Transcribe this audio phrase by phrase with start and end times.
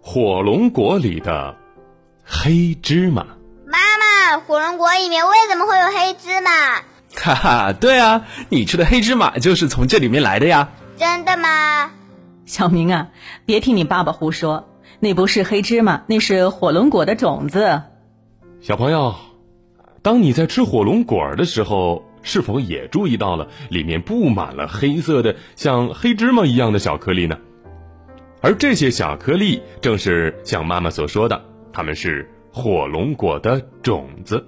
[0.00, 1.56] 火龙果里的
[2.24, 3.26] 黑芝麻。
[3.66, 6.50] 妈妈，火龙果里面为什么会有黑芝麻？
[7.16, 10.70] 哈哈，对啊，你吃的黑芝麻就是从这里面来的呀。
[10.96, 11.90] 真的吗？
[12.44, 13.08] 小明啊，
[13.44, 14.68] 别听你爸爸胡说，
[15.00, 17.82] 那不是黑芝麻，那是火龙果的种子。
[18.60, 19.14] 小朋友，
[20.02, 27.38] 当你在吃火龙果的时候，是否也注意到了里面布满了黑色的像黑芝麻一样的小颗粒呢？
[28.42, 31.40] 而这些小颗粒正是像妈妈所说的，
[31.72, 34.44] 它们是火龙果的种子。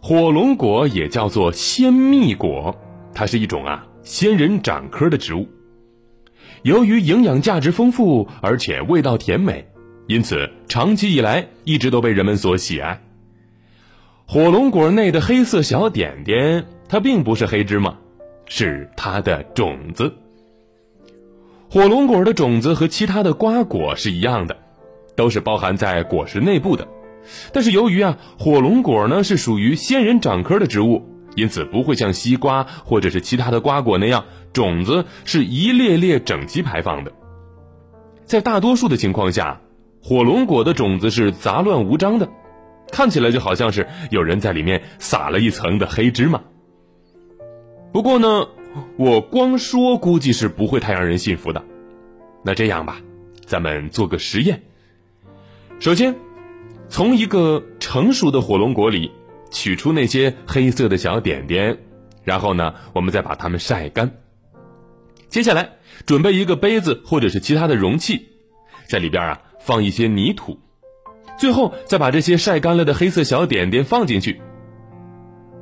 [0.00, 2.76] 火龙果也叫做鲜蜜果，
[3.14, 5.48] 它是一种啊仙人掌科的植物。
[6.62, 9.64] 由于营养价值丰富，而且味道甜美，
[10.08, 13.00] 因此长期以来一直都被人们所喜爱。
[14.32, 17.94] 火龙果内的黑色小点点，它并不是黑芝麻，
[18.46, 20.10] 是它的种子。
[21.68, 24.56] 火龙果的种子和其他的瓜果是一样的，
[25.16, 26.88] 都是包含在果实内部的。
[27.52, 31.02] 但是由于啊，火龙果呢是属于仙人掌科的植物，
[31.36, 34.24] 因此不会像西瓜或者是其他的瓜果那样。
[34.54, 37.12] 种子是一列列整齐排放的，
[38.24, 39.60] 在大多数的情况下，
[40.02, 42.30] 火龙果的种子是杂乱无章的，
[42.92, 46.40] 看起来就好像是有人在里面撒了一层的黑芝麻。
[47.92, 48.46] 不过呢，
[48.96, 51.64] 我光说估计是不会太让人信服的。
[52.44, 53.00] 那这样吧，
[53.44, 54.62] 咱们做个实验。
[55.80, 56.14] 首先，
[56.88, 59.10] 从一个成熟的火龙果里
[59.50, 61.78] 取出那些黑色的小点点，
[62.24, 64.18] 然后呢，我们再把它们晒干。
[65.28, 65.70] 接下来
[66.04, 68.28] 准备一个杯子或者是其他的容器，
[68.86, 70.58] 在里边啊放一些泥土，
[71.42, 74.40] 最后再把这些晒干了的黑色小点点放进去，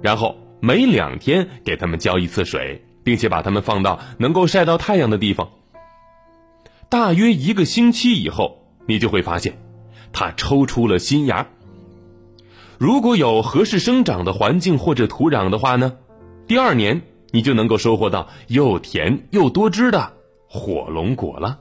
[0.02, 5.48] 然后每两天给它们浇一次水，并且把它们放到能够晒到太阳的地方。
[6.90, 9.56] 大约一个星期以后，你就会发现
[10.12, 11.46] 它抽出了新芽。
[12.76, 15.94] 如果有合适生长的环境或者土壤的话呢，
[16.46, 17.00] 第二年。
[17.32, 20.14] 你就能够收获到又甜又多汁的
[20.48, 21.60] 火龙果了。